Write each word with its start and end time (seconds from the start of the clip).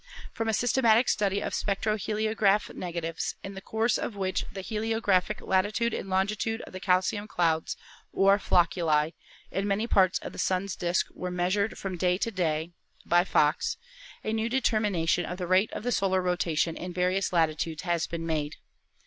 From 0.33 0.47
a 0.49 0.53
systematic 0.55 1.07
study 1.07 1.41
of 1.41 1.53
spectroheliograph 1.53 2.73
negatives, 2.73 3.35
in 3.43 3.53
the 3.53 3.61
course 3.61 3.99
of 3.99 4.15
which 4.15 4.45
the 4.51 4.63
heliographic 4.63 5.39
latitude 5.47 5.93
and 5.93 6.09
longitude 6.09 6.61
of 6.61 6.73
the 6.73 6.79
calcium 6.79 7.27
clouds, 7.27 7.77
or 8.11 8.39
flocculi, 8.39 9.13
in 9.51 9.67
many 9.67 9.85
parts 9.85 10.17
of 10.17 10.33
the 10.33 10.39
Sun's 10.39 10.75
disk 10.75 11.05
were 11.13 11.29
measured 11.29 11.77
from 11.77 11.97
day 11.97 12.17
to 12.17 12.31
day 12.31 12.71
(by 13.05 13.23
Fox), 13.23 13.77
a 14.23 14.33
new 14.33 14.49
determination 14.49 15.23
of 15.23 15.37
the 15.37 15.45
rate 15.45 15.71
of 15.71 15.83
the 15.83 15.91
solar 15.91 16.19
rotation 16.23 16.75
in 16.75 16.91
various 16.93 17.31
latitudes 17.31 17.83
has 17.83 18.07
been 18.07 18.25
made. 18.25 18.55